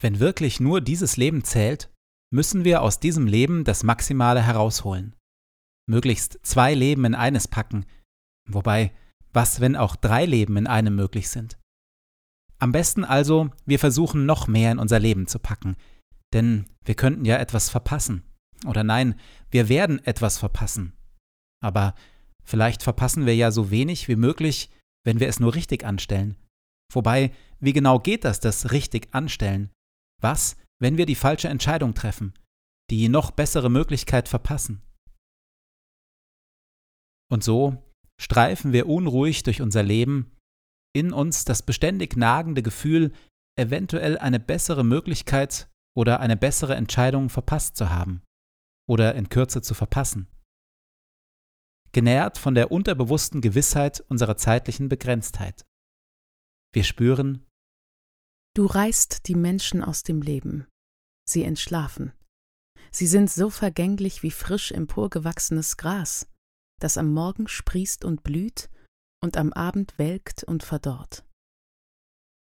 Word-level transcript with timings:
Wenn 0.00 0.18
wirklich 0.18 0.60
nur 0.60 0.80
dieses 0.80 1.16
Leben 1.16 1.44
zählt, 1.44 1.92
müssen 2.32 2.64
wir 2.64 2.82
aus 2.82 3.00
diesem 3.00 3.26
Leben 3.26 3.64
das 3.64 3.82
Maximale 3.82 4.42
herausholen. 4.42 5.14
Möglichst 5.86 6.38
zwei 6.42 6.74
Leben 6.74 7.04
in 7.04 7.14
eines 7.14 7.48
packen, 7.48 7.84
wobei, 8.48 8.92
was 9.32 9.60
wenn 9.60 9.76
auch 9.76 9.96
drei 9.96 10.24
Leben 10.24 10.56
in 10.56 10.66
einem 10.66 10.96
möglich 10.96 11.28
sind? 11.28 11.58
Am 12.58 12.72
besten 12.72 13.04
also, 13.04 13.50
wir 13.66 13.78
versuchen 13.78 14.26
noch 14.26 14.46
mehr 14.46 14.72
in 14.72 14.78
unser 14.78 14.98
Leben 14.98 15.26
zu 15.26 15.38
packen, 15.38 15.76
denn 16.32 16.66
wir 16.84 16.94
könnten 16.94 17.24
ja 17.24 17.36
etwas 17.36 17.70
verpassen. 17.70 18.22
Oder 18.66 18.84
nein, 18.84 19.18
wir 19.50 19.68
werden 19.68 20.04
etwas 20.04 20.38
verpassen. 20.38 20.92
Aber 21.62 21.94
vielleicht 22.44 22.82
verpassen 22.82 23.26
wir 23.26 23.34
ja 23.34 23.50
so 23.50 23.70
wenig 23.70 24.08
wie 24.08 24.16
möglich, 24.16 24.70
wenn 25.04 25.20
wir 25.20 25.28
es 25.28 25.40
nur 25.40 25.54
richtig 25.54 25.84
anstellen. 25.84 26.36
Wobei, 26.92 27.32
wie 27.60 27.72
genau 27.72 27.98
geht 27.98 28.24
das, 28.24 28.40
das 28.40 28.72
richtig 28.72 29.08
anstellen? 29.12 29.70
Was, 30.20 30.56
wenn 30.80 30.96
wir 30.96 31.06
die 31.06 31.14
falsche 31.14 31.48
Entscheidung 31.48 31.94
treffen, 31.94 32.34
die 32.90 33.08
noch 33.08 33.30
bessere 33.30 33.70
Möglichkeit 33.70 34.28
verpassen? 34.28 34.82
Und 37.30 37.44
so 37.44 37.82
streifen 38.20 38.72
wir 38.72 38.88
unruhig 38.88 39.42
durch 39.44 39.62
unser 39.62 39.82
Leben, 39.82 40.36
in 40.94 41.12
uns 41.12 41.44
das 41.44 41.62
beständig 41.62 42.16
nagende 42.16 42.62
Gefühl, 42.62 43.12
eventuell 43.58 44.18
eine 44.18 44.40
bessere 44.40 44.84
Möglichkeit 44.84 45.70
oder 45.96 46.20
eine 46.20 46.36
bessere 46.36 46.74
Entscheidung 46.74 47.28
verpasst 47.28 47.76
zu 47.76 47.90
haben 47.90 48.22
oder 48.88 49.14
in 49.14 49.28
Kürze 49.28 49.62
zu 49.62 49.74
verpassen. 49.74 50.28
Genährt 51.92 52.38
von 52.38 52.54
der 52.54 52.70
unterbewussten 52.70 53.40
Gewissheit 53.40 54.00
unserer 54.08 54.36
zeitlichen 54.36 54.88
Begrenztheit. 54.88 55.64
Wir 56.72 56.84
spüren, 56.84 57.46
Du 58.54 58.66
reißt 58.66 59.28
die 59.28 59.36
Menschen 59.36 59.82
aus 59.82 60.02
dem 60.02 60.22
Leben. 60.22 60.66
Sie 61.28 61.44
entschlafen. 61.44 62.12
Sie 62.90 63.06
sind 63.06 63.30
so 63.30 63.50
vergänglich 63.50 64.22
wie 64.24 64.32
frisch 64.32 64.72
emporgewachsenes 64.72 65.76
Gras, 65.76 66.26
das 66.80 66.98
am 66.98 67.12
Morgen 67.12 67.46
sprießt 67.46 68.04
und 68.04 68.24
blüht 68.24 68.68
und 69.22 69.36
am 69.36 69.52
Abend 69.52 69.96
welkt 69.98 70.42
und 70.42 70.64
verdorrt. 70.64 71.24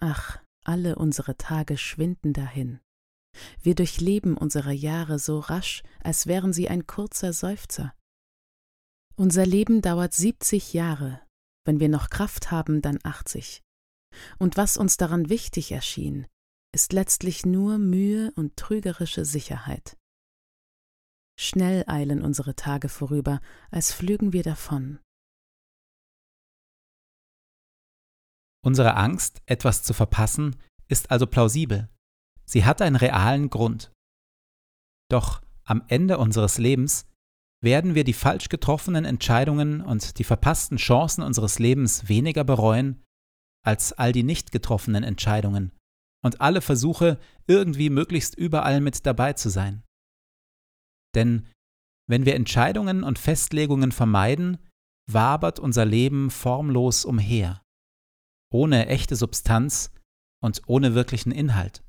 Ach, 0.00 0.38
alle 0.64 0.96
unsere 0.96 1.36
Tage 1.36 1.78
schwinden 1.78 2.34
dahin. 2.34 2.80
Wir 3.62 3.74
durchleben 3.74 4.36
unsere 4.36 4.72
Jahre 4.72 5.18
so 5.18 5.38
rasch, 5.38 5.82
als 6.00 6.26
wären 6.26 6.52
sie 6.52 6.68
ein 6.68 6.86
kurzer 6.86 7.32
Seufzer. 7.32 7.94
Unser 9.16 9.46
Leben 9.46 9.80
dauert 9.80 10.12
siebzig 10.12 10.74
Jahre, 10.74 11.22
wenn 11.64 11.80
wir 11.80 11.88
noch 11.88 12.10
Kraft 12.10 12.50
haben, 12.50 12.82
dann 12.82 12.98
achtzig. 13.02 13.62
Und 14.38 14.56
was 14.56 14.76
uns 14.76 14.96
daran 14.96 15.28
wichtig 15.28 15.72
erschien, 15.72 16.26
ist 16.74 16.92
letztlich 16.92 17.46
nur 17.46 17.78
Mühe 17.78 18.32
und 18.36 18.56
trügerische 18.56 19.24
Sicherheit. 19.24 19.96
Schnell 21.40 21.84
eilen 21.86 22.22
unsere 22.22 22.56
Tage 22.56 22.88
vorüber, 22.88 23.40
als 23.70 23.92
flügen 23.92 24.32
wir 24.32 24.42
davon. 24.42 24.98
Unsere 28.64 28.96
Angst, 28.96 29.40
etwas 29.46 29.82
zu 29.84 29.94
verpassen, 29.94 30.56
ist 30.88 31.10
also 31.10 31.26
plausibel. 31.26 31.88
Sie 32.44 32.64
hat 32.64 32.82
einen 32.82 32.96
realen 32.96 33.50
Grund. 33.50 33.92
Doch 35.10 35.42
am 35.64 35.84
Ende 35.86 36.18
unseres 36.18 36.58
Lebens 36.58 37.06
werden 37.62 37.94
wir 37.94 38.04
die 38.04 38.12
falsch 38.14 38.48
getroffenen 38.48 39.04
Entscheidungen 39.04 39.80
und 39.80 40.18
die 40.18 40.24
verpassten 40.24 40.76
Chancen 40.76 41.22
unseres 41.22 41.58
Lebens 41.58 42.08
weniger 42.08 42.44
bereuen, 42.44 43.02
als 43.64 43.92
all 43.92 44.12
die 44.12 44.22
nicht 44.22 44.52
getroffenen 44.52 45.04
Entscheidungen 45.04 45.72
und 46.24 46.40
alle 46.40 46.60
Versuche, 46.60 47.18
irgendwie 47.46 47.90
möglichst 47.90 48.34
überall 48.34 48.80
mit 48.80 49.06
dabei 49.06 49.34
zu 49.34 49.48
sein. 49.50 49.84
Denn 51.14 51.46
wenn 52.08 52.24
wir 52.24 52.34
Entscheidungen 52.34 53.04
und 53.04 53.18
Festlegungen 53.18 53.92
vermeiden, 53.92 54.58
wabert 55.10 55.58
unser 55.58 55.84
Leben 55.84 56.30
formlos 56.30 57.04
umher, 57.04 57.62
ohne 58.52 58.86
echte 58.86 59.16
Substanz 59.16 59.90
und 60.42 60.62
ohne 60.66 60.94
wirklichen 60.94 61.32
Inhalt. 61.32 61.82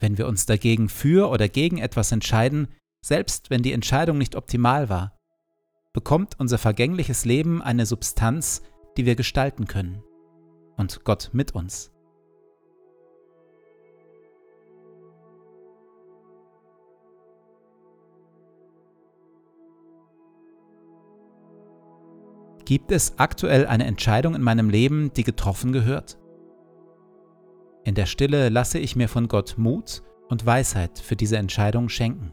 Wenn 0.00 0.18
wir 0.18 0.26
uns 0.26 0.46
dagegen 0.46 0.88
für 0.88 1.30
oder 1.30 1.48
gegen 1.48 1.78
etwas 1.78 2.12
entscheiden, 2.12 2.68
selbst 3.04 3.50
wenn 3.50 3.62
die 3.62 3.72
Entscheidung 3.72 4.18
nicht 4.18 4.34
optimal 4.34 4.88
war, 4.88 5.16
bekommt 5.92 6.38
unser 6.40 6.58
vergängliches 6.58 7.24
Leben 7.24 7.62
eine 7.62 7.86
Substanz, 7.86 8.62
die 8.96 9.06
wir 9.06 9.16
gestalten 9.16 9.66
können. 9.66 10.02
Und 10.76 11.04
Gott 11.04 11.30
mit 11.32 11.54
uns. 11.54 11.94
Gibt 22.64 22.92
es 22.92 23.18
aktuell 23.18 23.66
eine 23.66 23.84
Entscheidung 23.84 24.34
in 24.34 24.42
meinem 24.42 24.70
Leben, 24.70 25.12
die 25.12 25.22
getroffen 25.22 25.72
gehört? 25.72 26.18
In 27.84 27.94
der 27.94 28.06
Stille 28.06 28.48
lasse 28.48 28.78
ich 28.78 28.96
mir 28.96 29.08
von 29.08 29.28
Gott 29.28 29.56
Mut 29.58 30.02
und 30.28 30.46
Weisheit 30.46 30.98
für 30.98 31.16
diese 31.16 31.36
Entscheidung 31.36 31.90
schenken. 31.90 32.32